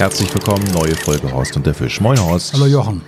[0.00, 2.00] Herzlich willkommen, neue Folge Horst und der Fisch.
[2.00, 2.54] Moin Horst.
[2.54, 3.02] Hallo Jochen.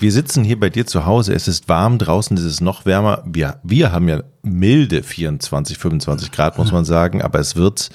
[0.00, 1.32] Wir sitzen hier bei dir zu Hause.
[1.32, 3.22] Es ist warm, draußen ist es noch wärmer.
[3.24, 7.90] Wir, wir haben ja milde 24, 25 Grad, muss man sagen, aber es wird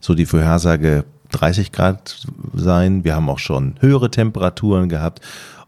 [0.00, 2.20] so die Vorhersage 30 Grad
[2.52, 3.04] sein.
[3.04, 5.20] Wir haben auch schon höhere Temperaturen gehabt.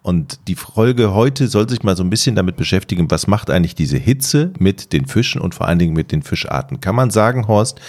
[0.02, 3.76] Und die Folge heute soll sich mal so ein bisschen damit beschäftigen, was macht eigentlich
[3.76, 6.80] diese Hitze mit den Fischen und vor allen Dingen mit den Fischarten.
[6.80, 7.80] Kann man sagen, Horst,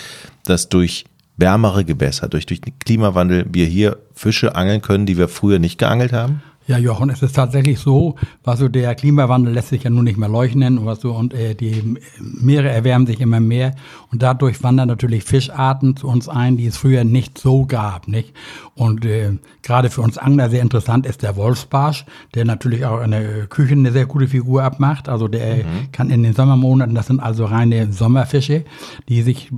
[0.46, 1.06] dass durch
[1.42, 5.78] wärmere Gewässer, durch, durch den Klimawandel wir hier Fische angeln können, die wir früher nicht
[5.78, 6.42] geangelt haben?
[6.68, 10.18] Ja, Jochen, es ist tatsächlich so, was so der Klimawandel lässt sich ja nun nicht
[10.18, 13.74] mehr leuchten was so, und äh, die Meere erwärmen sich immer mehr
[14.12, 18.34] und dadurch wandern natürlich Fischarten zu uns ein, die es früher nicht so gab, nicht?
[18.76, 23.12] Und äh, gerade für uns Angler sehr interessant ist der Wolfsbarsch, der natürlich auch in
[23.12, 25.08] der Küche eine sehr gute Figur abmacht.
[25.08, 25.92] Also der mhm.
[25.92, 28.66] kann in den Sommermonaten, das sind also reine Sommerfische,
[29.08, 29.52] die sich,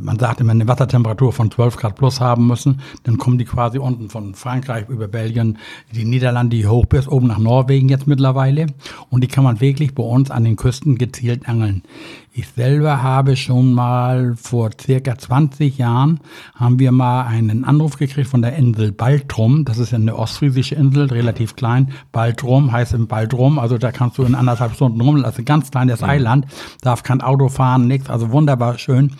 [0.00, 2.80] man sagt immer, eine Wassertemperatur von 12 Grad plus haben müssen.
[3.04, 5.58] Dann kommen die quasi unten von Frankreich über Belgien,
[5.94, 8.66] die Niederlande, die hoch bis oben nach Norwegen jetzt mittlerweile.
[9.10, 11.82] Und die kann man wirklich bei uns an den Küsten gezielt angeln.
[12.32, 16.20] Ich selber habe schon mal vor circa 20 Jahren
[16.56, 19.64] haben wir mal einen Anruf gekriegt von der Insel Baltrum.
[19.64, 21.92] Das ist eine ostfriesische Insel, relativ klein.
[22.10, 25.22] Baltrum heißt im Baltrum, also da kannst du in anderthalb Stunden rum.
[25.22, 26.08] Das ist ein ganz kleines mhm.
[26.08, 26.46] Eiland,
[26.80, 28.10] darf kein Auto fahren, nichts.
[28.10, 29.12] Also wunderbar schön.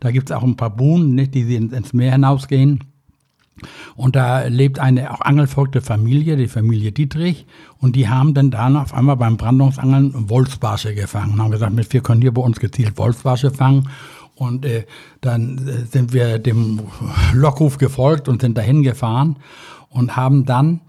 [0.00, 2.95] Da gibt es auch ein paar Buhnen, nicht, die ins Meer hinausgehen.
[3.94, 7.46] Und da lebt eine auch angelfolgte Familie, die Familie Dietrich.
[7.78, 11.40] Und die haben dann dann auf einmal beim Brandungsangeln Wolfsbarsche gefangen.
[11.40, 13.88] Haben gesagt, wir können hier bei uns gezielt Wolfsbarsche fangen.
[14.34, 14.84] Und äh,
[15.22, 16.80] dann äh, sind wir dem
[17.32, 19.36] Lockruf gefolgt und sind dahin gefahren
[19.88, 20.80] und haben dann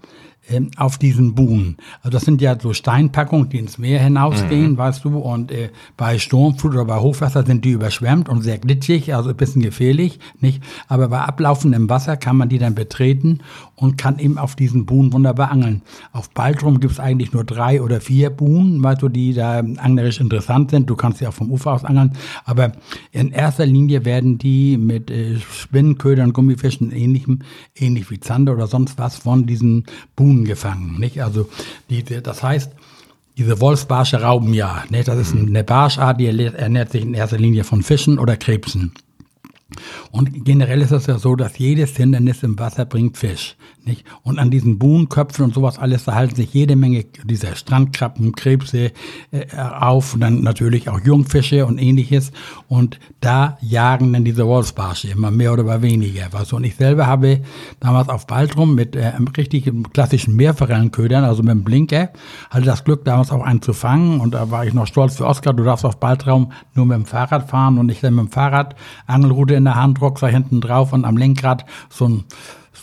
[0.48, 1.76] ähm, auf diesen Buhnen.
[2.02, 4.78] Also das sind ja so Steinpackungen, die ins Meer hinausgehen, mhm.
[4.78, 9.14] weißt du, und äh, bei Sturmflut oder bei Hochwasser sind die überschwemmt und sehr glitschig,
[9.14, 10.62] also ein bisschen gefährlich, nicht?
[10.88, 13.40] Aber bei ablaufendem Wasser kann man die dann betreten
[13.74, 15.82] und kann eben auf diesen Buhnen wunderbar angeln.
[16.12, 20.20] Auf Baltrum gibt es eigentlich nur drei oder vier Buhnen, weißt du, die da anglerisch
[20.20, 20.90] interessant sind.
[20.90, 22.12] Du kannst sie auch vom Ufer aus angeln,
[22.44, 22.72] aber
[23.12, 27.40] in erster Linie werden die mit äh, Spinnenködern, Gummifischen ähnlichem,
[27.76, 29.84] ähnlich wie Zander oder sonst was von diesen
[30.16, 30.98] Buhnen Huhn gefangen.
[30.98, 31.22] Nicht?
[31.22, 31.48] Also
[31.90, 32.72] die, das heißt,
[33.36, 34.84] diese Wolfsbarsche rauben ja.
[34.90, 35.08] Nicht?
[35.08, 38.92] Das ist eine Barschart, die ernährt sich in erster Linie von Fischen oder Krebsen.
[40.10, 43.56] Und generell ist es ja so, dass jedes Hindernis im Wasser bringt Fisch.
[43.84, 44.04] Nicht?
[44.22, 48.92] Und an diesen Buhnköpfen und sowas alles, da halten sich jede Menge dieser Strandkrabben, Krebse
[49.30, 52.32] äh, auf und dann natürlich auch Jungfische und ähnliches.
[52.68, 56.28] Und da jagen dann diese Wolfsbarsche immer mehr oder weniger.
[56.30, 56.52] Was.
[56.54, 57.42] Und ich selber habe
[57.80, 62.10] damals auf Baltrum mit äh, einem richtigen klassischen Meerforellenködern, also mit einem Blinker,
[62.50, 64.20] hatte das Glück, damals auch einen zu fangen.
[64.20, 67.04] Und da war ich noch stolz für Oskar, du darfst auf Baltrum nur mit dem
[67.04, 68.74] Fahrrad fahren und ich dann mit dem Fahrrad
[69.06, 72.24] Angelrute in der Hand, Rucksack hinten drauf und am Lenkrad so ein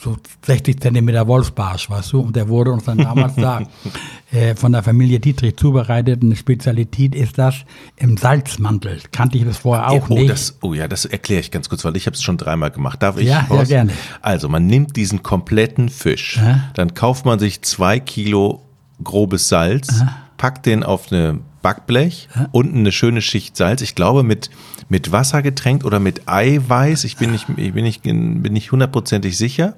[0.06, 3.62] so 60 Zentimeter Wolfsbarsch, weißt du, und der wurde uns dann damals da
[4.32, 6.22] äh, von der Familie Dietrich zubereitet.
[6.22, 7.56] Eine Spezialität ist das
[7.96, 9.00] im Salzmantel.
[9.12, 10.30] Kannte ich das vorher auch oh, nicht.
[10.30, 13.02] Das, oh ja, das erkläre ich ganz kurz, weil ich habe es schon dreimal gemacht.
[13.02, 13.28] Darf ich?
[13.28, 13.94] Ja, ja, gerne.
[14.22, 16.70] Also, man nimmt diesen kompletten Fisch, Aha.
[16.76, 18.62] dann kauft man sich zwei Kilo
[19.04, 20.16] grobes Salz, Aha.
[20.38, 22.48] packt den auf eine Backblech, Aha.
[22.52, 23.82] unten eine schöne Schicht Salz.
[23.82, 24.52] Ich glaube mit
[24.88, 27.06] mit Wasser getränkt oder mit Eiweiß.
[27.06, 29.76] Ich bin nicht, ich bin nicht, bin nicht hundertprozentig sicher.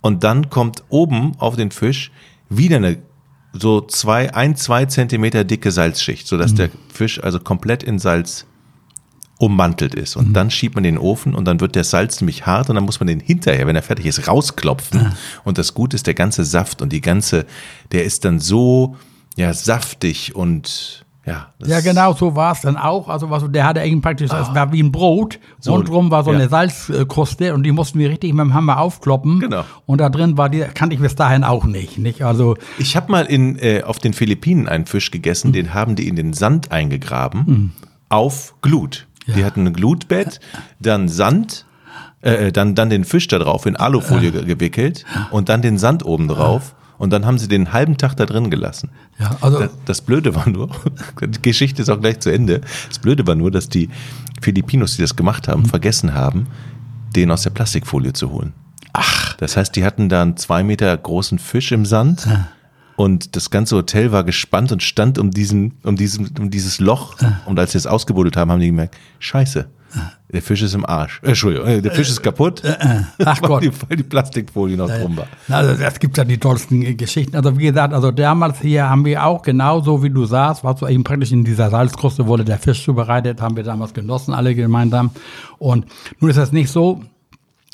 [0.00, 2.10] Und dann kommt oben auf den Fisch
[2.48, 3.02] wieder eine
[3.52, 6.56] so zwei, ein, zwei Zentimeter dicke Salzschicht, sodass mhm.
[6.56, 8.46] der Fisch also komplett in Salz
[9.38, 10.16] ummantelt ist.
[10.16, 10.32] Und mhm.
[10.32, 12.98] dann schiebt man den Ofen und dann wird der Salz nämlich hart und dann muss
[12.98, 15.02] man den hinterher, wenn er fertig ist, rausklopfen.
[15.02, 15.12] Mhm.
[15.44, 17.44] Und das Gute ist, der ganze Saft und die ganze,
[17.92, 18.96] der ist dann so,
[19.36, 23.08] ja, saftig und ja, ja, genau, so war es dann auch.
[23.08, 24.54] Also was, der hatte eigentlich praktisch, es ah.
[24.54, 25.38] war wie ein Brot.
[25.58, 26.38] So, Rundrum war so ja.
[26.38, 29.40] eine Salzkruste und die mussten wir richtig mit dem Hammer aufkloppen.
[29.40, 29.64] Genau.
[29.86, 31.96] Und da drin war die, kannte ich bis dahin auch nicht.
[31.96, 32.22] nicht?
[32.22, 35.52] Also ich habe mal in, äh, auf den Philippinen einen Fisch gegessen, mhm.
[35.52, 37.70] den haben die in den Sand eingegraben, mhm.
[38.10, 39.06] auf Glut.
[39.26, 39.34] Ja.
[39.36, 40.40] Die hatten ein Glutbett,
[40.78, 41.64] dann Sand,
[42.22, 44.44] äh, äh dann, dann den Fisch da drauf in Alufolie äh.
[44.44, 46.74] gewickelt und dann den Sand oben drauf.
[46.98, 48.90] Und dann haben sie den halben Tag da drin gelassen.
[49.18, 50.70] Ja, also das, das Blöde war nur,
[51.20, 52.60] die Geschichte ist auch gleich zu Ende.
[52.88, 53.88] Das Blöde war nur, dass die
[54.40, 55.66] Filipinos, die das gemacht haben, mhm.
[55.66, 56.46] vergessen haben,
[57.14, 58.52] den aus der Plastikfolie zu holen.
[58.92, 59.34] Ach.
[59.36, 62.26] Das heißt, die hatten da einen zwei Meter großen Fisch im Sand.
[62.26, 62.48] Ja.
[62.96, 67.16] Und das ganze Hotel war gespannt und stand um diesen, um diesen, um dieses Loch.
[67.44, 69.66] Und als sie es ausgebuddelt haben, haben die gemerkt, Scheiße,
[70.32, 71.20] der Fisch ist im Arsch.
[71.22, 72.62] Äh, Entschuldigung, äh, der Fisch ist kaputt.
[72.64, 73.62] Äh, äh, ach Gott.
[73.62, 75.26] Die, weil die Plastikfolie noch drum war.
[75.48, 77.36] Also es gibt ja die tollsten Geschichten.
[77.36, 80.88] Also wie gesagt, also damals hier haben wir auch genauso wie du sagst, was so
[80.88, 85.10] eben praktisch in dieser Salzkruste wurde der Fisch zubereitet, haben wir damals genossen, alle gemeinsam.
[85.58, 85.86] Und
[86.20, 87.02] nun ist das nicht so,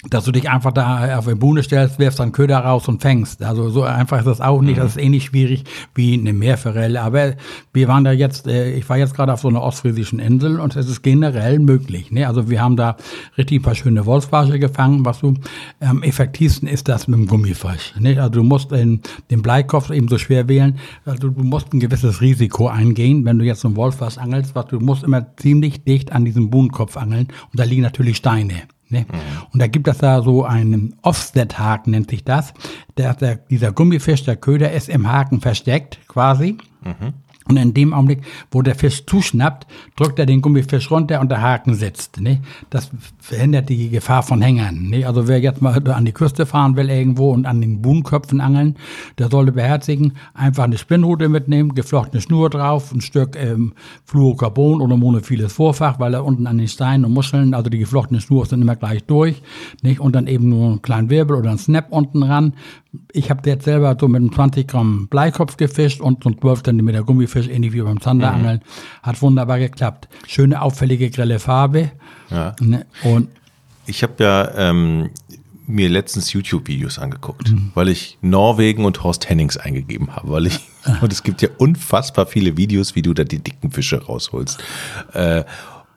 [0.09, 3.43] dass du dich einfach da auf eine Buhne stellst, wirfst dann Köder raus und fängst.
[3.43, 4.79] Also so einfach ist das auch nicht.
[4.79, 5.65] Das ist ähnlich schwierig
[5.95, 7.03] wie eine Meerforelle.
[7.03, 7.35] Aber
[7.75, 10.75] wir waren da jetzt, äh, ich war jetzt gerade auf so einer ostfriesischen Insel und
[10.75, 12.11] es ist generell möglich.
[12.11, 12.27] Ne?
[12.27, 12.97] Also wir haben da
[13.37, 15.05] richtig ein paar schöne Wolfsbarsche gefangen.
[15.05, 15.35] Was du
[15.81, 17.93] am effektivsten ist das mit dem Gummifisch.
[17.99, 18.19] Ne?
[18.19, 20.79] Also du musst den, den Bleikopf eben so schwer wählen.
[21.05, 24.55] Also du musst ein gewisses Risiko eingehen, wenn du jetzt so einen Wolfsbarsch angelst.
[24.55, 28.63] Was du musst immer ziemlich dicht an diesem Buhnenkopf angeln und da liegen natürlich Steine.
[28.91, 29.01] Ne?
[29.01, 29.19] Mhm.
[29.53, 32.53] Und da gibt es da so einen Offset-Haken, nennt sich das.
[32.97, 36.59] Der, der, dieser Gummifisch, der Köder, ist im Haken versteckt quasi.
[36.83, 37.15] Mhm.
[37.49, 38.21] Und in dem Augenblick,
[38.51, 39.67] wo der Fisch zuschnappt,
[39.97, 42.21] drückt er den Gummifisch runter und der Haken sitzt.
[42.21, 42.41] Ne?
[42.69, 44.91] Das verhindert die Gefahr von Hängern.
[44.91, 45.05] Ne?
[45.05, 48.77] Also wer jetzt mal an die Küste fahren will irgendwo und an den Buhnköpfen angeln,
[49.19, 53.73] der sollte beherzigen, einfach eine Spinnrute mitnehmen, geflochtene Schnur drauf, ein Stück ähm,
[54.05, 58.21] Fluorocarbon oder monophiles Vorfach, weil er unten an den Steinen und Muscheln, also die geflochtene
[58.21, 59.43] Schnur ist dann immer gleich durch.
[59.83, 59.99] Nicht?
[59.99, 62.53] Und dann eben nur einen kleinen Wirbel oder einen Snap unten ran.
[63.13, 66.65] Ich habe jetzt selber so mit einem 20 Gramm Bleikopf gefischt und so ein 12
[66.65, 68.59] cm Gummifisch, ähnlich wie beim Zanderangeln.
[68.59, 69.03] Mhm.
[69.03, 70.09] Hat wunderbar geklappt.
[70.27, 71.93] Schöne, auffällige, grelle Farbe.
[72.31, 72.57] Ja.
[72.61, 72.87] Ne?
[73.05, 73.29] Und
[73.87, 75.11] ich habe ja ähm,
[75.71, 77.71] mir letztens YouTube-Videos angeguckt, mhm.
[77.75, 80.61] weil ich Norwegen und Horst Hennings eingegeben habe, weil ich
[81.01, 84.59] und es gibt ja unfassbar viele Videos, wie du da die dicken Fische rausholst.
[85.13, 85.45] Äh,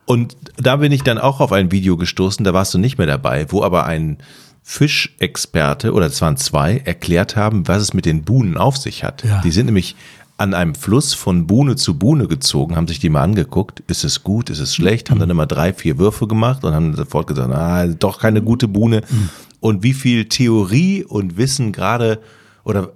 [0.06, 3.08] und da bin ich dann auch auf ein Video gestoßen, da warst du nicht mehr
[3.08, 4.18] dabei, wo aber ein
[4.64, 9.24] Fischexperte, oder es waren zwei, erklärt haben, was es mit den Buhnen auf sich hat.
[9.24, 9.42] Ja.
[9.42, 9.96] Die sind nämlich
[10.38, 14.24] an einem Fluss von Buhne zu Buhne gezogen, haben sich die mal angeguckt, ist es
[14.24, 17.54] gut, ist es schlecht, haben dann immer drei, vier Würfe gemacht und haben sofort gesagt,
[17.54, 19.02] ah, doch keine gute Buhne.
[19.08, 19.30] Mhm.
[19.60, 22.20] Und wie viel Theorie und Wissen gerade
[22.64, 22.90] oder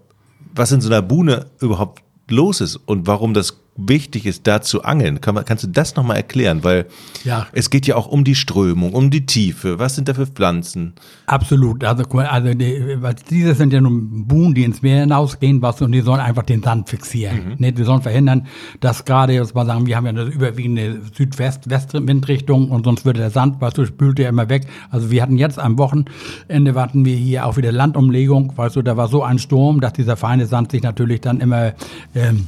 [0.56, 4.84] was in so einer Buhne überhaupt los ist und warum das wichtig ist, da zu
[4.84, 5.22] angeln.
[5.22, 6.64] Kann man, kannst du das nochmal erklären?
[6.64, 6.88] Weil
[7.24, 7.48] ja.
[7.54, 9.80] es geht ja auch um die Strömung, um die Tiefe.
[9.80, 10.94] Was sind da für Pflanzen?
[11.28, 11.84] Absolut.
[11.84, 12.98] Also, also die,
[13.30, 16.64] diese sind ja nun Buhnen, die ins Meer hinausgehen, was, und die sollen einfach den
[16.64, 17.50] Sand fixieren.
[17.50, 17.56] Mhm.
[17.60, 18.48] Ne, die sollen verhindern,
[18.80, 23.30] dass gerade, jetzt mal sagen, wir haben ja eine überwiegende Südwest-Windrichtung und sonst würde der
[23.30, 24.68] Sand, weißt du, spült ja immer weg.
[24.90, 28.98] Also wir hatten jetzt am Wochenende warten wir hier auch wieder Landumlegung, weißt du, da
[28.98, 31.74] war so ein Sturm, dass dieser feine Sand sich natürlich dann immer
[32.16, 32.48] ähm,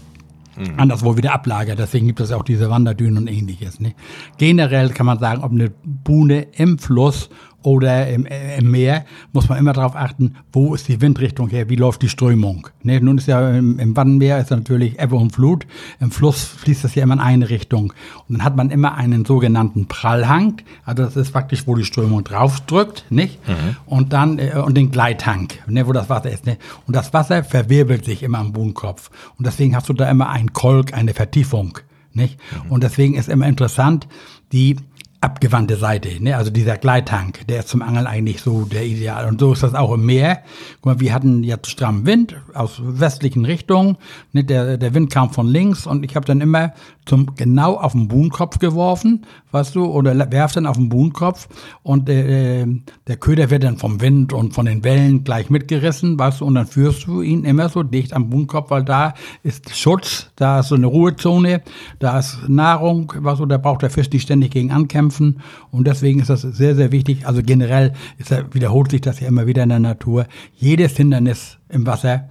[0.60, 0.80] mhm.
[0.80, 1.80] anderswo wieder ablagert.
[1.80, 3.80] Deswegen gibt es auch diese Wanderdünen und ähnliches.
[3.80, 3.94] Ne?
[4.38, 7.30] Generell kann man sagen, ob eine Buhne im Fluss
[7.62, 11.70] oder im, äh, im Meer muss man immer darauf achten, wo ist die Windrichtung her,
[11.70, 12.68] wie läuft die Strömung.
[12.84, 13.02] Ne?
[13.02, 15.68] Nun ist ja im, im Wattenmeer ist natürlich Ebbe und Flut,
[16.00, 17.94] im Fluss fließt das ja immer in eine Richtung.
[18.28, 22.24] Und dann hat man immer einen sogenannten Prallhang, also das ist praktisch, wo die Strömung
[22.24, 23.46] draufdrückt, nicht?
[23.48, 23.76] Mhm.
[23.86, 26.46] Und dann, äh, und den Gleithang, ne, wo das Wasser ist.
[26.46, 26.58] Ne?
[26.88, 29.10] Und das Wasser verwirbelt sich immer am Buhnkopf.
[29.38, 31.78] Und deswegen hast du da immer einen Kolk, eine Vertiefung.
[32.14, 32.40] Nicht?
[32.66, 32.72] Mhm.
[32.72, 34.08] Und deswegen ist immer interessant,
[34.52, 34.78] die
[35.22, 36.38] abgewandte Seite, ne?
[36.38, 39.28] also dieser Gleithang, der ist zum Angeln eigentlich so der Ideal.
[39.28, 40.44] Und so ist das auch im Meer.
[40.76, 43.98] Guck mal, wir hatten jetzt strammen Wind aus westlichen Richtungen.
[44.32, 44.46] Ne?
[44.46, 46.74] Der, der Wind kam von links und ich habe dann immer
[47.10, 51.50] zum genau auf den Buhnkopf geworfen, weißt du, oder werf dann auf den Buhnkopf
[51.82, 52.66] und äh,
[53.08, 56.56] der Köder wird dann vom Wind und von den Wellen gleich mitgerissen, weißt du, und
[56.56, 60.68] dann führst du ihn immer so dicht am Buhnkopf, weil da ist Schutz, da ist
[60.68, 61.62] so eine Ruhezone,
[61.98, 66.20] da ist Nahrung, weißt du, da braucht der Fisch nicht ständig gegen ankämpfen und deswegen
[66.20, 67.26] ist das sehr, sehr wichtig.
[67.26, 70.28] Also generell ist, wiederholt sich das ja immer wieder in der Natur.
[70.54, 72.30] Jedes Hindernis im Wasser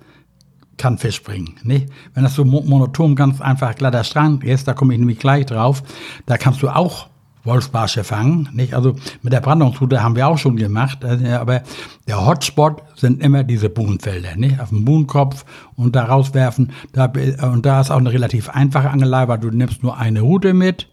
[0.78, 1.56] kann Fisch bringen.
[1.62, 1.88] Nicht?
[2.14, 5.82] Wenn das so monoton ganz einfach glatter Strand ist, da komme ich nämlich gleich drauf,
[6.26, 7.08] da kannst du auch
[7.44, 8.48] Wolfsbarsche fangen.
[8.52, 8.74] Nicht?
[8.74, 11.62] Also mit der Brandungsroute haben wir auch schon gemacht, äh, aber
[12.06, 14.60] der Hotspot sind immer diese Buhnfelder, nicht?
[14.60, 15.44] auf dem Buhnkopf
[15.76, 16.72] und da rauswerfen.
[16.92, 17.12] Da,
[17.50, 20.88] und da ist auch eine relativ einfache Angelei, weil du nimmst nur eine Route mit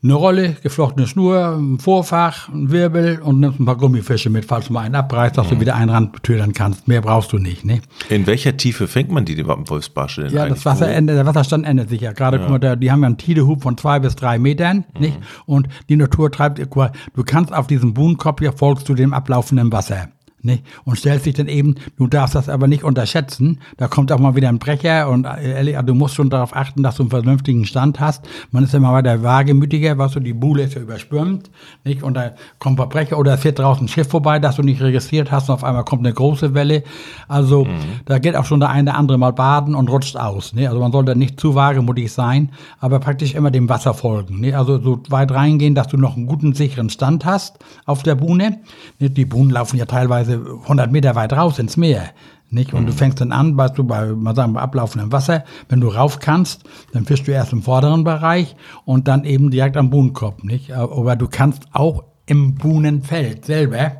[0.00, 4.68] eine Rolle, geflochtene Schnur, ein Vorfach, ein Wirbel und nimmst ein paar Gummifische mit, falls
[4.68, 5.54] du mal einen abreißt, dass mhm.
[5.54, 6.86] du wieder einen rantödern kannst.
[6.86, 7.64] Mehr brauchst du nicht.
[7.64, 7.80] Ne?
[8.08, 11.66] In welcher Tiefe fängt man die, die Wolfsbarsche denn Ja, das Wasser ändert, der Wasserstand
[11.66, 12.12] ändert sich ja.
[12.12, 12.46] Gerade, ja.
[12.46, 15.00] guck mal, die haben ja einen Tidehub von zwei bis drei Metern, mhm.
[15.00, 15.18] nicht?
[15.46, 20.08] Und die Natur treibt, du kannst auf diesem Buhnenkopf ja folgst du dem ablaufenden Wasser.
[20.40, 20.64] Nicht?
[20.84, 24.36] Und stellt sich dann eben, du darfst das aber nicht unterschätzen, da kommt auch mal
[24.36, 27.10] wieder ein Brecher und äh, ehrlich, also du musst schon darauf achten, dass du einen
[27.10, 28.24] vernünftigen Stand hast.
[28.52, 31.50] Man ist immer weiter wagemütiger, was du, die Buhle ist ja überschwemmt,
[31.84, 32.04] nicht?
[32.04, 34.80] Und da kommt ein Brecher oder es fährt draußen ein Schiff vorbei, das du nicht
[34.80, 36.84] registriert hast und auf einmal kommt eine große Welle.
[37.26, 37.78] Also mhm.
[38.04, 40.52] da geht auch schon der eine oder andere mal baden und rutscht aus.
[40.52, 40.68] Ne?
[40.68, 44.40] Also man sollte nicht zu wagemutig sein, aber praktisch immer dem Wasser folgen.
[44.40, 44.54] Ne?
[44.54, 48.60] Also so weit reingehen, dass du noch einen guten, sicheren Stand hast auf der Buhne.
[48.98, 49.10] Ne?
[49.10, 52.10] Die Buhnen laufen ja teilweise teilweise 100 Meter weit raus ins Meer.
[52.50, 52.72] Nicht?
[52.72, 52.86] Und mhm.
[52.86, 56.18] du fängst dann an, weißt du, bei, mal sagen, bei ablaufendem Wasser, wenn du rauf
[56.18, 60.72] kannst, dann fischst du erst im vorderen Bereich und dann eben direkt am Buhnenkopf, nicht?
[60.72, 63.92] Aber du kannst auch im Buhnenfeld selber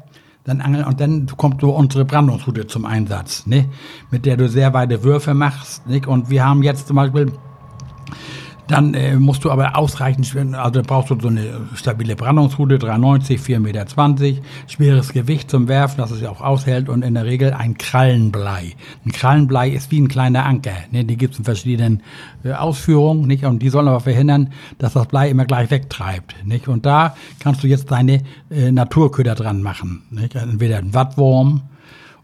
[0.44, 3.66] dann angeln und dann kommt so unsere Brandungsroute zum Einsatz, ne?
[4.10, 5.86] mit der du sehr weite Würfe machst.
[5.86, 6.00] Ne?
[6.06, 7.32] Und wir haben jetzt zum Beispiel
[8.68, 13.58] dann äh, musst du aber ausreichend, also brauchst du so eine stabile Brandungsroute, 390, 4,20
[13.60, 17.78] Meter, schweres Gewicht zum Werfen, dass es ja auch aushält und in der Regel ein
[17.78, 18.74] Krallenblei.
[19.04, 20.76] Ein Krallenblei ist wie ein kleiner Anker.
[20.90, 21.04] Ne?
[21.04, 22.02] Die gibt es in verschiedenen
[22.44, 23.44] äh, Ausführungen, nicht?
[23.44, 26.68] Und die sollen aber verhindern, dass das Blei immer gleich wegtreibt, nicht?
[26.68, 30.34] Und da kannst du jetzt deine äh, Naturköder dran machen, nicht?
[30.34, 31.62] Entweder ein Wattwurm,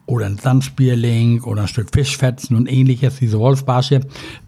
[0.07, 3.17] oder ein Sandspierling oder ein Stück Fischfetzen und ähnliches.
[3.19, 4.01] Diese Wolfsbarsche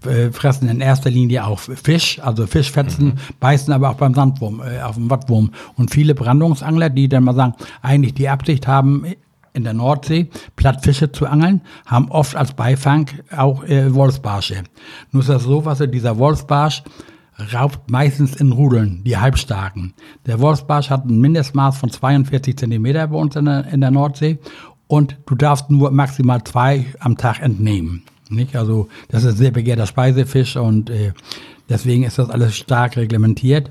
[0.05, 3.15] äh, fressen in erster Linie auch Fisch, also Fischfetzen, mhm.
[3.41, 5.51] beißen aber auch beim Sandwurm, äh, auf dem Wattwurm.
[5.77, 9.07] Und viele Brandungsangler, die dann mal sagen, eigentlich die Absicht haben,
[9.57, 14.65] in der Nordsee Plattfische zu angeln, haben oft als Beifang auch äh, Wolfsbarsche.
[15.13, 16.85] Nur ist das so, was dieser Wolfsbarsch
[17.53, 19.95] raubt meistens in Rudeln, die halbstarken.
[20.27, 24.39] Der Wolfsbarsch hat ein Mindestmaß von 42 Zentimeter bei uns in der, in der Nordsee
[24.89, 28.03] und du darfst nur maximal zwei am Tag entnehmen.
[28.29, 28.57] Nicht?
[28.57, 31.13] Also das ist sehr begehrter Speisefisch und äh,
[31.69, 33.71] deswegen ist das alles stark reglementiert.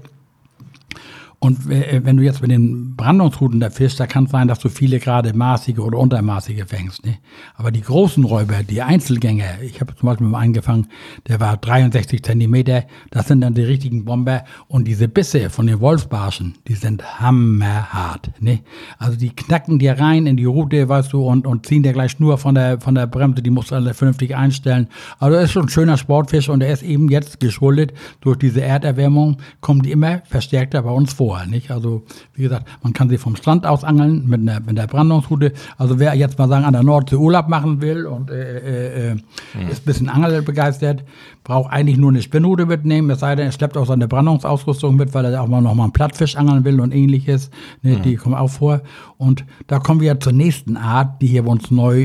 [1.46, 4.58] Und äh, wenn du jetzt mit den Brandungsrouten da fischst, da kann es sein, dass
[4.58, 7.06] du viele gerade maßige oder untermaßige fängst.
[7.06, 7.20] Ne?
[7.54, 10.88] Aber die großen Räuber, die Einzelgänger, ich habe zum Beispiel mal angefangen,
[11.28, 14.44] der war 63 Zentimeter, das sind dann die richtigen Bomber.
[14.68, 18.32] Und diese Bisse von den Wolfsbarschen, die sind hammerhart.
[18.40, 18.62] Ne?
[18.98, 22.20] Also die knacken dir rein in die Route, weißt du, und, und ziehen dir gleich
[22.20, 24.88] nur von der, von der Bremse, die musst du alle vernünftig einstellen.
[25.20, 28.64] Also das ist schon ein schöner Sportfisch und er ist eben jetzt geschuldet durch diese
[28.64, 31.35] Erderwärmung, kommen die immer verstärkter bei uns vor.
[31.36, 31.72] Dauer, nicht?
[31.72, 35.54] Also, wie gesagt, man kann sie vom Strand aus angeln mit, einer, mit der Brandungsroute.
[35.78, 39.22] Also, wer jetzt mal sagen, an der Nordsee Urlaub machen will und äh, äh, mhm.
[39.70, 41.04] ist ein bisschen angelbegeistert,
[41.44, 45.14] braucht eigentlich nur eine Spinnrute mitnehmen, es sei denn, er schleppt auch seine Brandungsausrüstung mit,
[45.14, 47.50] weil er auch mal noch mal einen Plattfisch angeln will und ähnliches.
[47.82, 48.02] Ne, mhm.
[48.04, 48.82] Die kommen auch vor.
[49.18, 52.02] Und da kommen wir zur nächsten Art, die hier bei uns neu,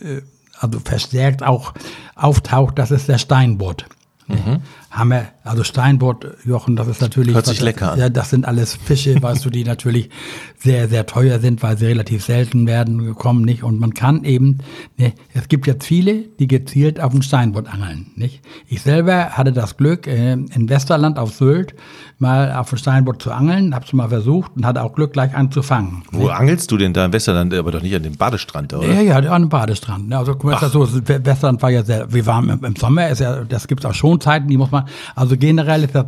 [0.00, 0.22] äh,
[0.58, 1.74] also verstärkt auch
[2.14, 3.84] auftaucht, das ist der Steinbutt.
[4.28, 4.62] Mhm.
[4.96, 7.34] Hammer, also Steinbutt, Jochen, das ist natürlich.
[7.34, 7.98] Hört sich lecker an.
[7.98, 10.10] Ja, das sind alles Fische, weißt du, die natürlich
[10.58, 13.62] sehr, sehr teuer sind, weil sie relativ selten werden gekommen, nicht?
[13.62, 14.58] Und man kann eben,
[14.96, 18.40] ne, es gibt jetzt viele, die gezielt auf den Steinbutt angeln, nicht?
[18.68, 21.74] Ich selber hatte das Glück, äh, in Westerland auf Sylt
[22.18, 25.52] mal auf den Steinbutt zu angeln, hab's mal versucht und hatte auch Glück, gleich einen
[25.52, 26.02] zu fangen.
[26.12, 26.30] Wo nicht?
[26.30, 28.90] angelst du denn da im Westerland, aber doch nicht an dem Badestrand, oder?
[28.90, 30.08] Ja, ja, an dem Badestrand.
[30.08, 30.18] Ne?
[30.18, 33.68] Also, das so, Westerland war ja sehr, wir waren im, im Sommer, ist ja, das
[33.68, 36.06] gibt's auch schon Zeiten, die muss man, also generell ist das,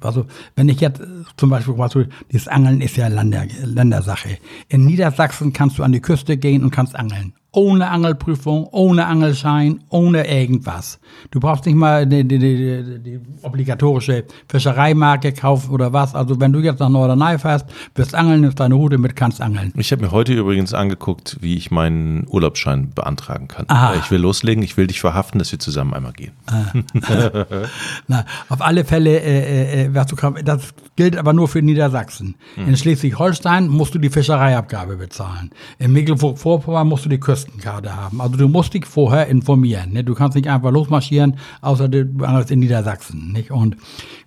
[0.00, 0.26] also,
[0.56, 1.02] wenn ich jetzt
[1.36, 4.38] zum Beispiel, also, dieses Angeln ist ja Länder, Ländersache.
[4.68, 9.84] In Niedersachsen kannst du an die Küste gehen und kannst angeln ohne Angelprüfung, ohne Angelschein,
[9.90, 10.98] ohne irgendwas.
[11.30, 16.14] Du brauchst nicht mal die, die, die, die obligatorische Fischereimarke kaufen oder was.
[16.14, 19.70] Also wenn du jetzt nach Norderney fährst, wirst angeln, nimmst deine Hute mit, kannst angeln.
[19.76, 23.66] Ich habe mir heute übrigens angeguckt, wie ich meinen Urlaubsschein beantragen kann.
[23.68, 23.96] Aha.
[23.96, 26.32] Ich will loslegen, ich will dich verhaften, dass wir zusammen einmal gehen.
[26.46, 26.72] Ah.
[28.08, 32.36] Na, auf alle Fälle, äh, äh, äh das gilt aber nur für Niedersachsen.
[32.54, 32.68] Hm.
[32.68, 35.50] In Schleswig-Holstein musst du die Fischereiabgabe bezahlen.
[35.78, 38.20] In Mecklenburg-Vorpommern musst du die Küste Küstenkarte haben.
[38.20, 39.92] Also du musst dich vorher informieren.
[39.92, 40.04] Ne?
[40.04, 43.32] Du kannst nicht einfach losmarschieren, außer du angelst in Niedersachsen.
[43.32, 43.50] Nicht?
[43.50, 43.76] Und,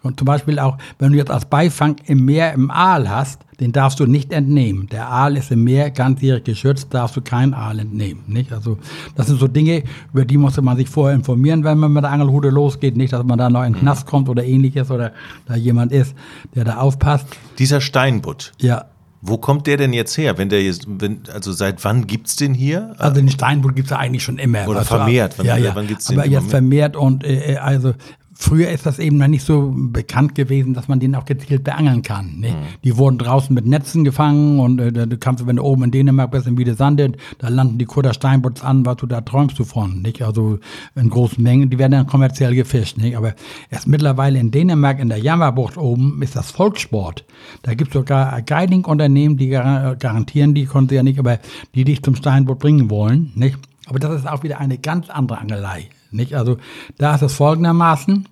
[0.03, 3.72] und zum Beispiel auch, wenn du jetzt als Beifang im Meer im Aal hast, den
[3.72, 4.88] darfst du nicht entnehmen.
[4.91, 8.24] Der Aal ist im Meer ganzjährig geschützt, darfst du keinen Aal entnehmen.
[8.27, 8.51] Nicht?
[8.51, 8.77] Also
[9.15, 12.12] das sind so Dinge, über die musste man sich vorher informieren, wenn man mit der
[12.12, 12.98] Angelhude losgeht.
[12.98, 15.13] Nicht, dass man da noch in den Knast kommt oder ähnliches oder
[15.45, 16.15] da jemand ist,
[16.53, 17.27] der da aufpasst.
[17.57, 18.51] Dieser Steinbutt.
[18.60, 18.86] Ja.
[19.27, 20.38] Wo kommt der denn jetzt her?
[20.38, 22.94] Wenn der jetzt, wenn, also seit wann gibt's den hier?
[23.00, 24.67] Also den Steinbutt gibt's ja eigentlich schon immer.
[24.67, 25.38] Oder vermehrt.
[25.38, 25.75] Wann, ja, ja.
[25.75, 27.94] Wann gibt's den Aber jetzt vermehrt und äh, also
[28.38, 32.01] Früher ist das eben noch nicht so bekannt gewesen, dass man den auch gezielt beangeln
[32.01, 32.39] kann.
[32.39, 32.50] Ne?
[32.50, 32.54] Mhm.
[32.84, 36.32] Die wurden draußen mit Netzen gefangen und äh, du kannst, wenn du oben in Dänemark
[36.32, 40.01] bist, in Wiedesande, da landen die Kutter Steinbutts an, was du da träumst du von.
[40.01, 40.22] Nicht?
[40.22, 40.60] Also
[40.96, 42.98] in großen Mengen, die werden dann kommerziell gefischt.
[42.98, 43.15] Nicht?
[43.15, 43.36] Aber
[43.70, 47.24] erst mittlerweile in Dänemark, in der Jammerbucht oben, ist das Volkssport.
[47.62, 51.39] Da gibt es sogar Guiding-Unternehmen, die garantieren, die konnten sie ja nicht, aber
[51.74, 53.32] die dich zum Steinbutt bringen wollen.
[53.36, 53.58] Nicht?
[53.88, 55.89] Aber das ist auch wieder eine ganz andere Angelei.
[56.12, 56.36] Nicht?
[56.36, 56.58] Also
[56.98, 58.28] da ist es folgendermaßen.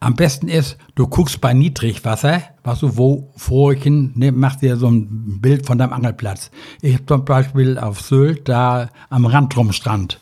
[0.00, 4.88] Am besten ist, du guckst bei Niedrigwasser, was du wo Furchen, ne, machst dir so
[4.88, 6.50] ein Bild von deinem Angelplatz.
[6.82, 10.20] Ich habe zum Beispiel auf Sylt da am Randrumstrand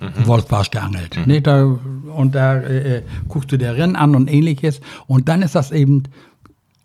[0.00, 0.26] mhm.
[0.26, 1.16] Wolfsbarsch geangelt.
[1.16, 1.24] Mhm.
[1.26, 4.80] Ne, da, und da äh, äh, guckst du dir Rennen an und ähnliches.
[5.06, 6.04] Und dann ist das eben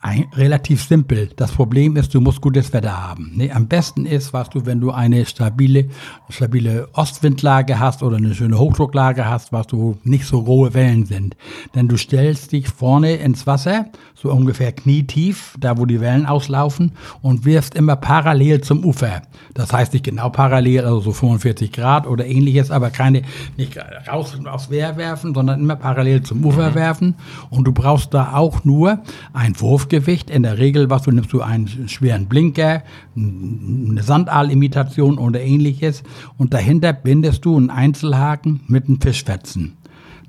[0.06, 1.32] Ein, relativ simpel.
[1.36, 3.32] Das Problem ist, du musst gutes Wetter haben.
[3.34, 5.88] Nee, am besten ist, was du, wenn du eine stabile,
[6.30, 11.36] stabile Ostwindlage hast oder eine schöne Hochdrucklage hast, was du nicht so rohe Wellen sind.
[11.74, 16.92] Denn du stellst dich vorne ins Wasser, so ungefähr knietief, da wo die Wellen auslaufen,
[17.24, 19.24] und wirfst immer parallel zum Ufer.
[19.56, 23.24] Das heißt nicht genau parallel, also so 45 Grad oder ähnliches, aber keine,
[23.58, 23.76] nicht
[24.08, 26.76] raus aufs Wehr werfen, sondern immer parallel zum Ufer mhm.
[26.76, 27.16] werfen.
[27.50, 29.00] Und du brauchst da auch nur
[29.34, 30.30] ein Wurfgerät Gewicht.
[30.30, 32.84] In der Regel, was du nimmst, du einen schweren Blinker,
[33.16, 36.04] eine Sandaalimitation oder ähnliches.
[36.38, 39.78] Und dahinter bindest du einen Einzelhaken mit einem Fischfetzen.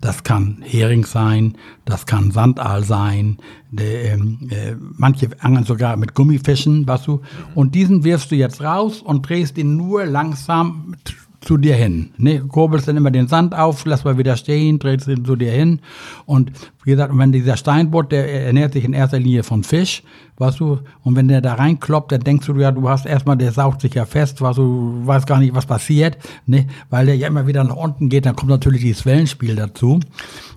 [0.00, 3.38] Das kann Hering sein, das kann Sandaal sein.
[3.72, 7.22] De, ähm, äh, manche angeln sogar mit Gummifischen, was du.
[7.54, 10.94] Und diesen wirfst du jetzt raus und drehst ihn nur langsam
[11.46, 12.10] zu dir hin.
[12.18, 12.40] Ne?
[12.40, 15.80] Kurbelst dann immer den Sand auf, lass mal wieder stehen, drehst ihn zu dir hin.
[16.26, 16.50] Und
[16.84, 20.02] wie gesagt, wenn dieser Steinbutt, der ernährt sich in erster Linie von Fisch,
[20.38, 23.52] weißt du, und wenn der da reinkloppt, dann denkst du ja, du hast erstmal, der
[23.52, 26.66] saugt sich ja fest, weißt du, weißt gar nicht, was passiert, ne?
[26.90, 30.00] weil der ja immer wieder nach unten geht, dann kommt natürlich dieses Wellenspiel dazu.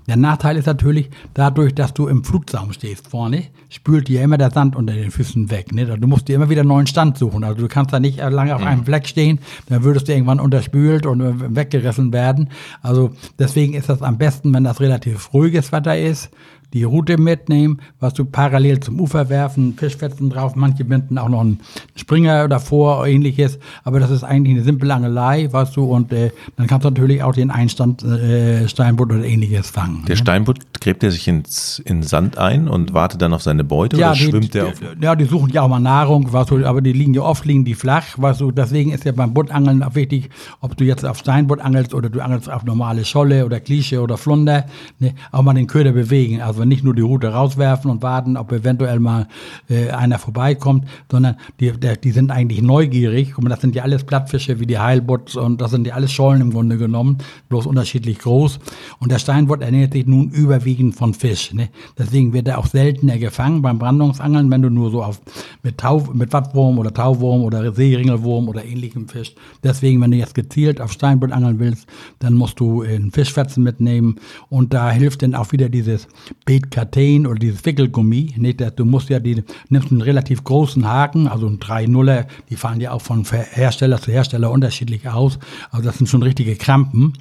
[0.08, 4.50] Der Nachteil ist natürlich, dadurch, dass du im Flugsaum stehst vorne, spült dir immer der
[4.50, 5.72] Sand unter den Füßen weg.
[5.72, 5.86] Ne?
[5.86, 7.44] Du musst dir immer wieder einen neuen Stand suchen.
[7.44, 8.86] Also du kannst da nicht lange auf einem mhm.
[8.86, 12.50] Fleck stehen, dann würdest du irgendwann unterspült und weggerissen werden.
[12.82, 16.32] Also deswegen ist das am besten, wenn das relativ ruhiges Wetter ist
[16.74, 21.42] die Route mitnehmen, was du parallel zum Ufer werfen, Fischfetzen drauf, manche binden auch noch
[21.42, 21.60] einen
[21.96, 26.68] Springer davor, ähnliches, aber das ist eigentlich eine simple Angelei, weißt du, und äh, dann
[26.68, 30.04] kannst du natürlich auch den Einstand äh, Steinbutt oder ähnliches fangen.
[30.08, 30.18] Der ne?
[30.18, 34.12] Steinbutt gräbt er sich ins, in Sand ein und wartet dann auf seine Beute ja,
[34.12, 34.74] oder die, schwimmt der auf?
[35.02, 37.66] Ja, die suchen ja auch mal Nahrung, weißt du, aber die liegen ja oft liegen
[37.66, 40.30] die flach, weißt du, deswegen ist ja beim Buttangeln auch wichtig,
[40.62, 44.18] ob du jetzt auf Steinbutt angelst oder du angelst auf normale Scholle oder Klische oder
[44.18, 44.66] Flunder,
[45.00, 48.52] ne, auch mal den Köder bewegen, also nicht nur die Route rauswerfen und warten, ob
[48.52, 49.28] eventuell mal
[49.70, 53.34] äh, einer vorbeikommt, sondern die, der, die sind eigentlich neugierig.
[53.34, 56.12] Guck mal, das sind ja alles Plattfische wie die Heilbutts und das sind ja alles
[56.12, 57.18] Schollen im Grunde genommen,
[57.50, 58.60] bloß unterschiedlich groß.
[59.00, 61.54] Und der Steinbutt ernährt sich nun überwiegend von Fisch.
[61.54, 61.70] Ne?
[61.98, 65.22] Deswegen wird er auch seltener gefangen beim Brandungsangeln, wenn du nur so auf
[65.64, 69.36] mit, Tau, mit Wattwurm oder Tauwurm oder Seeringelwurm oder ähnlichem fischst.
[69.64, 71.88] Deswegen, wenn du jetzt gezielt auf Steinbutt angeln willst,
[72.20, 74.16] dann musst du einen Fischfetzen mitnehmen
[74.50, 76.08] und da hilft dann auch wieder dieses
[76.50, 78.34] Beetkatein oder dieses Wickelgummi.
[78.38, 78.64] Nicht?
[78.76, 82.92] Du musst ja die, nimmst einen relativ großen Haken, also ein 3-0er, die fallen ja
[82.92, 85.38] auch von Hersteller zu Hersteller unterschiedlich aus.
[85.70, 87.14] Also das sind schon richtige Krampen.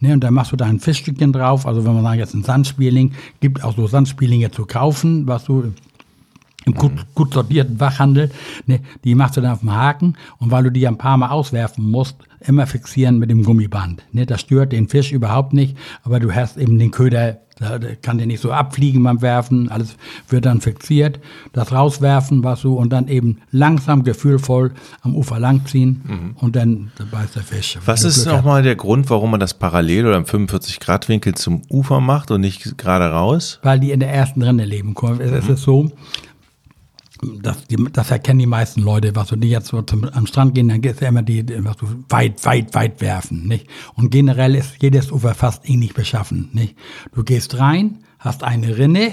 [0.00, 0.12] Ne?
[0.12, 1.66] Und dann machst du da ein Fischstückchen drauf.
[1.66, 5.72] Also wenn man sagt, jetzt ein Sandspieling, gibt auch so Sandspielinge zu kaufen, was du
[6.66, 8.30] im gut, gut sortierten Wachhandel,
[8.66, 11.28] ne, die machst du dann auf dem Haken und weil du die ein paar Mal
[11.28, 14.02] auswerfen musst, immer fixieren mit dem Gummiband.
[14.12, 18.18] Ne, das stört den Fisch überhaupt nicht, aber du hast eben den Köder, da kann
[18.18, 19.96] der nicht so abfliegen beim Werfen, alles
[20.28, 21.20] wird dann fixiert,
[21.52, 26.36] das rauswerfen, was du, und dann eben langsam, gefühlvoll am Ufer langziehen mhm.
[26.40, 27.78] und dann beißt der Fisch.
[27.84, 32.30] Was ist nochmal der Grund, warum man das parallel oder im 45-Grad-Winkel zum Ufer macht
[32.30, 33.60] und nicht gerade raus?
[33.62, 34.94] Weil die in der ersten Rinde leben.
[35.20, 35.54] Es mhm.
[35.54, 35.92] ist so,
[37.42, 40.54] das, die, das erkennen die meisten Leute, was du die jetzt so zum, am Strand
[40.54, 43.66] gehen, dann geht es ja immer die, was du weit, weit, weit werfen, nicht?
[43.94, 46.76] Und generell ist jedes Ufer fast ähnlich beschaffen, nicht?
[47.12, 49.12] Du gehst rein, hast eine Rinne,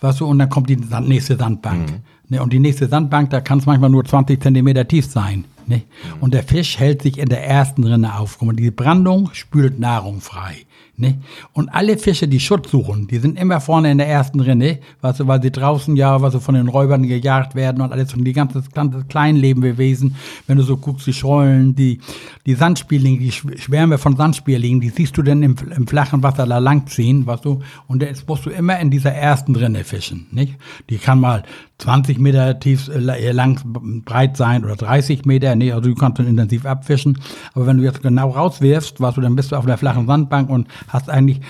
[0.00, 1.90] was du, und dann kommt die nächste Sandbank.
[1.90, 1.96] Mhm.
[2.28, 2.42] Ne?
[2.42, 5.44] Und die nächste Sandbank, da kann es manchmal nur 20 Zentimeter tief sein.
[5.66, 5.86] Nicht?
[5.86, 6.22] Mhm.
[6.22, 8.42] Und der Fisch hält sich in der ersten Rinne auf.
[8.42, 10.66] Und die Brandung spült Nahrung frei.
[10.94, 11.18] Ne?
[11.54, 15.20] Und alle Fische, die Schutz suchen, die sind immer vorne in der ersten Rinne, weißt
[15.20, 18.34] du, weil sie draußen ja, was von den Räubern gejagt werden und alles und die
[18.34, 21.98] ganze, ganze kleinen Lebewesen, wenn du so guckst, die Schollen, die,
[22.44, 26.58] die Sandspielinge, die Schwärme von Sandspierlingen, die siehst du dann im, im flachen Wasser da
[26.58, 30.56] langziehen, weißt du, und jetzt musst du immer in dieser ersten Rinne fischen, nicht?
[30.90, 31.42] Die kann mal
[31.82, 33.60] 20 Meter tief, äh, lang,
[34.04, 37.18] breit sein oder 30 Meter, nee, also du kannst dann intensiv abfischen,
[37.54, 40.48] aber wenn du jetzt genau rauswirfst, weißt du, dann bist du auf der flachen Sandbank
[40.48, 41.40] und hast eigentlich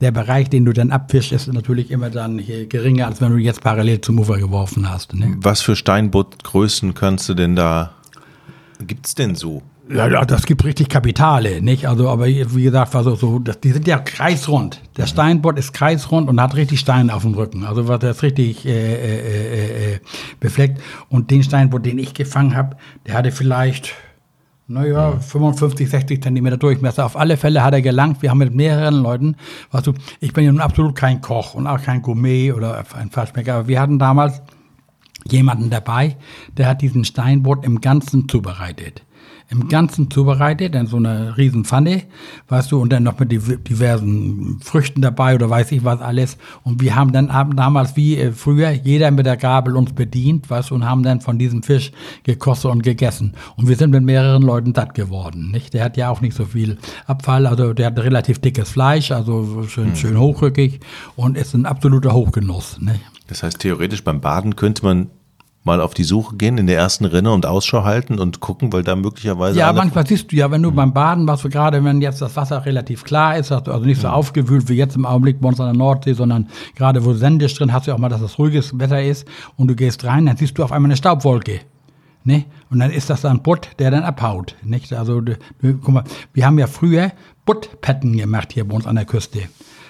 [0.00, 3.62] der Bereich, den du dann abfischst, ist natürlich immer dann geringer, als wenn du jetzt
[3.62, 5.14] parallel zum Ufer geworfen hast.
[5.14, 5.34] Ne?
[5.38, 7.94] Was für Steinbuttgrößen kannst du denn da,
[8.86, 9.62] gibt's denn so?
[9.90, 11.86] Ja, ja, das gibt richtig Kapitale, nicht?
[11.86, 14.80] Also, aber wie gesagt, also so, das, die sind ja kreisrund.
[14.96, 17.64] Der Steinbutt ist kreisrund und hat richtig Steine auf dem Rücken.
[17.64, 20.00] Also, was das richtig äh, äh, äh, äh,
[20.40, 20.80] befleckt.
[21.10, 23.94] Und den Steinbutt, den ich gefangen habe, der hatte vielleicht
[24.66, 27.04] naja, 55, 60 Zentimeter Durchmesser.
[27.04, 28.22] Auf alle Fälle hat er gelangt.
[28.22, 29.36] Wir haben mit mehreren Leuten,
[29.72, 33.10] weißt du, ich bin ja nun absolut kein Koch und auch kein Gourmet oder ein
[33.10, 34.40] Faschmecker, aber wir hatten damals
[35.28, 36.16] jemanden dabei,
[36.56, 39.02] der hat diesen Steinbutt im Ganzen zubereitet
[39.54, 42.02] im Ganzen zubereitet, in so einer riesen Pfanne,
[42.48, 46.36] weißt du, und dann noch mit diversen Früchten dabei oder weiß ich was alles.
[46.62, 50.70] Und wir haben dann damals wie äh, früher jeder mit der Gabel uns bedient, weißt
[50.70, 51.92] du, und haben dann von diesem Fisch
[52.24, 53.34] gekostet und gegessen.
[53.56, 55.74] Und wir sind mit mehreren Leuten satt geworden, nicht?
[55.74, 59.64] Der hat ja auch nicht so viel Abfall, also der hat relativ dickes Fleisch, also
[59.68, 59.96] schön, mhm.
[59.96, 60.80] schön hochrückig
[61.16, 63.00] und ist ein absoluter Hochgenuss, nicht?
[63.28, 65.10] Das heißt, theoretisch beim Baden könnte man
[65.64, 68.82] mal auf die Suche gehen in der ersten Rinne und Ausschau halten und gucken, weil
[68.82, 69.58] da möglicherweise.
[69.58, 72.64] Ja, manchmal siehst du ja, wenn du beim Baden, was gerade, wenn jetzt das Wasser
[72.66, 74.14] relativ klar ist, also nicht so mhm.
[74.14, 77.72] aufgewühlt wie jetzt im Augenblick bei uns an der Nordsee, sondern gerade wo Sendisch drin,
[77.72, 80.56] hast du auch mal, dass das ruhiges Wetter ist und du gehst rein, dann siehst
[80.58, 81.60] du auf einmal eine Staubwolke.
[82.24, 82.44] Ne?
[82.70, 84.56] Und dann ist das dann Butt, der dann abhaut.
[84.62, 84.92] Nicht?
[84.92, 85.22] Also,
[85.60, 87.12] guck mal, wir haben ja früher
[87.44, 89.40] Buttpetten gemacht hier bei uns an der Küste.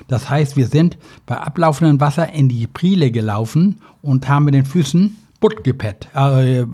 [0.09, 4.67] Das heißt, wir sind bei ablaufendem Wasser in die Priele gelaufen und haben mit den
[4.67, 6.67] Füßen Butt gepet, äh, äh,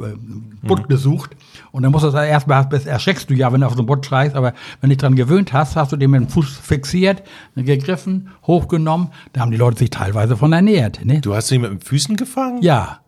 [0.63, 0.87] Butt mhm.
[0.87, 1.31] gesucht.
[1.73, 4.07] Und dann musst du das erstmal, erschreckst du ja, wenn du auf so ein Butt
[4.07, 7.25] schreist, aber wenn du dich dran gewöhnt hast, hast du den mit dem Fuß fixiert,
[7.57, 11.05] gegriffen, hochgenommen, da haben die Leute sich teilweise von ernährt.
[11.05, 11.21] Ne?
[11.21, 12.63] Du hast dich mit den Füßen gefangen?
[12.63, 13.01] Ja.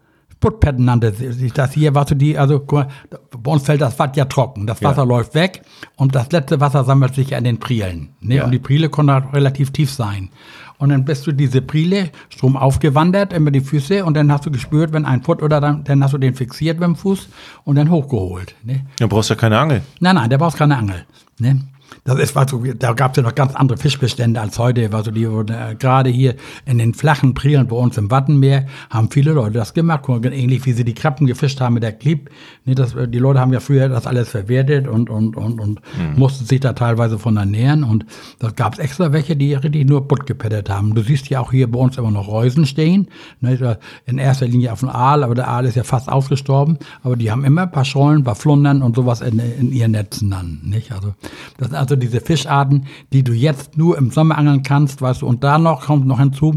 [0.43, 4.27] Puttpatten nannte sich das hier, was du die, also bei uns fällt das Watt ja
[4.27, 4.67] trocken.
[4.67, 5.05] Das Wasser ja.
[5.05, 5.63] läuft weg
[5.97, 8.11] und das letzte Wasser sammelt sich an den Prielen.
[8.21, 8.35] Ne?
[8.35, 8.45] Ja.
[8.45, 10.31] Und die Priele konnte halt relativ tief sein.
[10.79, 14.51] Und dann bist du diese Priele Strom aufgewandert, immer die Füße, und dann hast du
[14.51, 17.29] gespürt, wenn ein Put oder dann, dann hast du den fixiert dem Fuß
[17.63, 18.57] und dann hochgeholt.
[18.65, 18.85] Ne?
[18.99, 19.83] Dann brauchst du ja keine Angel.
[20.01, 21.07] Nein, nein, der brauchst keine Angel.
[21.39, 21.61] Ne?
[22.05, 24.91] Das ist, was so, da gab es ja noch ganz andere Fischbestände als heute.
[24.93, 26.35] Also die äh, gerade hier
[26.67, 30.05] in den flachen Prielen bei uns im Wattenmeer haben viele Leute das gemacht.
[30.09, 32.31] Ähnlich wie sie die Krabben gefischt haben mit der Klieb.
[32.65, 36.19] Nee, das, die Leute haben ja früher das alles verwertet und, und, und, und mhm.
[36.19, 37.85] mussten sich da teilweise von ernähren.
[37.85, 38.07] Und
[38.39, 40.95] da gab es extra welche, die richtig nur Butt gepettet haben.
[40.95, 43.09] Du siehst ja auch hier bei uns immer noch Reusen stehen.
[43.41, 46.79] Ne, in erster Linie auf dem Aal, aber der Aal ist ja fast ausgestorben.
[47.03, 49.93] Aber die haben immer ein paar Schollen, ein paar Flundern und sowas in, in ihren
[49.93, 50.61] Netzen dann.
[50.65, 50.93] Nicht?
[50.93, 51.15] Also,
[51.59, 55.43] das, also diese Fischarten, die du jetzt nur im Sommer angeln kannst, weißt du, und
[55.43, 56.55] da noch kommt noch hinzu,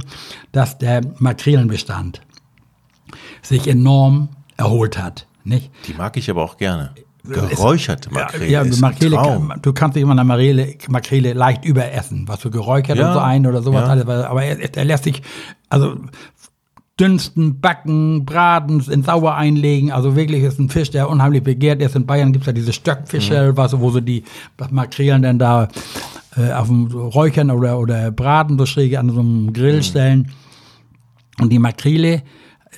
[0.52, 2.22] dass der Makrelenbestand
[3.42, 5.26] sich enorm erholt hat.
[5.44, 5.72] Nicht?
[5.88, 6.92] Die mag ich aber auch gerne.
[7.24, 8.52] Geräucherte Makrele.
[8.52, 9.18] Ja, ja Makrele,
[9.64, 13.20] du kannst dich immer eine Makrele, Makrele leicht überessen, was du geräuchert ja, und so
[13.20, 13.82] ein oder sowas.
[13.82, 13.88] Ja.
[13.88, 15.24] Alles, aber er, er, lässt sich,
[15.70, 15.96] also
[17.00, 19.92] dünsten, backen, braten, in sauer einlegen.
[19.92, 21.96] Also wirklich ist ein Fisch, der unheimlich begehrt ist.
[21.96, 23.58] In Bayern gibt's ja diese Stöckfische, mhm.
[23.58, 24.24] was, wo sie die
[24.72, 25.68] Makrelen dann da
[26.38, 29.84] äh, auf dem Räuchern oder, oder braten, so schräg an so einem Grill mhm.
[29.84, 30.32] stellen.
[31.40, 32.24] Und die Makrele,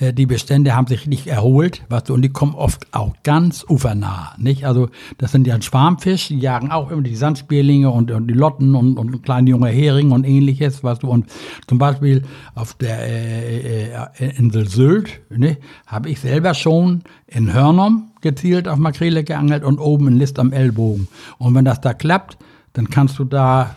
[0.00, 4.34] die Bestände haben sich nicht erholt, weißt du, und die kommen oft auch ganz ufernah,
[4.38, 4.66] nicht?
[4.66, 8.34] Also, das sind ja ein Schwarmfisch, die jagen auch immer die Sandspierlinge und, und die
[8.34, 11.26] Lotten und, und kleine junge Heringe und ähnliches, weißt du, und
[11.66, 12.22] zum Beispiel
[12.54, 18.78] auf der äh, äh, Insel Sylt, ne, habe ich selber schon in Hörnum gezielt auf
[18.78, 21.08] Makrele geangelt und oben in List am Ellbogen.
[21.38, 22.38] Und wenn das da klappt,
[22.72, 23.74] dann kannst du da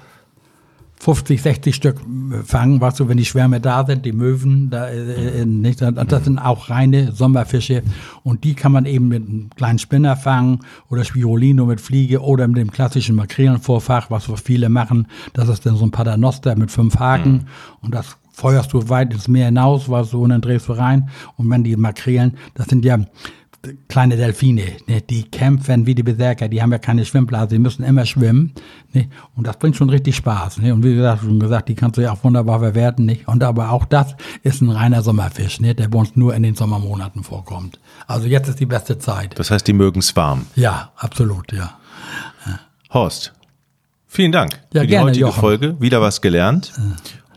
[1.01, 1.97] 50, 60 Stück
[2.45, 6.23] fangen, was so, wenn die Schwärme da sind, die Möwen, da, äh, äh nicht, das
[6.23, 7.81] sind auch reine Sommerfische.
[8.23, 10.59] Und die kann man eben mit einem kleinen Spinner fangen
[10.91, 15.07] oder Spirulino mit Fliege oder mit dem klassischen Makrelenvorfach, was so viele machen.
[15.33, 17.31] Das ist dann so ein Paternoster mit fünf Haken.
[17.31, 17.45] Mhm.
[17.81, 21.09] und das feuerst du weit ins Meer hinaus, was so, und dann drehst du rein.
[21.35, 22.99] Und wenn die Makrelen, das sind ja
[23.87, 27.83] kleine Delfine, ne, die kämpfen wie die Berserker, die haben ja keine Schwimmblase, die müssen
[27.83, 28.53] immer schwimmen.
[28.93, 30.57] Ne, und das bringt schon richtig Spaß.
[30.59, 33.05] Ne, und wie gesagt, schon gesagt, die kannst du ja auch wunderbar verwerten.
[33.05, 33.27] Nicht?
[33.27, 36.55] Und aber auch das ist ein reiner Sommerfisch, ne, der bei uns nur in den
[36.55, 37.79] Sommermonaten vorkommt.
[38.07, 39.37] Also jetzt ist die beste Zeit.
[39.37, 40.47] Das heißt, die mögen es warm.
[40.55, 41.77] Ja, absolut, ja.
[42.93, 43.31] Horst,
[44.07, 45.39] vielen Dank ja, für die gerne, heutige Jochen.
[45.39, 45.75] Folge.
[45.79, 46.73] Wieder was gelernt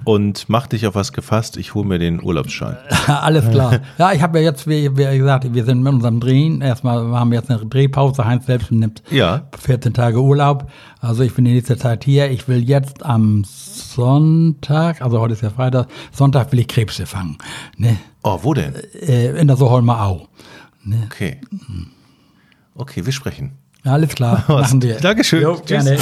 [0.04, 1.56] und mach dich auf was gefasst.
[1.56, 2.76] Ich hole mir den Urlaubsschein.
[3.06, 3.80] Alles klar.
[3.98, 6.60] Ja, ich habe ja jetzt, wie, wie, gesagt, wir sind mit unserem Drehen.
[6.60, 8.24] Erstmal haben wir jetzt eine Drehpause.
[8.24, 9.48] Heinz selbst nimmt ja.
[9.58, 10.70] 14 Tage Urlaub.
[11.00, 12.30] Also ich bin die nächste Zeit hier.
[12.30, 17.38] Ich will jetzt am Sonntag, also heute ist ja Freitag, Sonntag will ich Krebse fangen.
[17.76, 17.96] Ne?
[18.22, 18.74] Oh, wo denn?
[19.00, 20.28] Äh, in der Soholmer Au.
[20.84, 21.02] Ne?
[21.06, 21.40] Okay.
[22.74, 23.52] Okay, wir sprechen.
[23.84, 24.44] Ja, alles klar.
[24.48, 24.96] Machen wir.
[24.96, 25.42] Dankeschön.
[25.42, 25.96] Jo, gerne.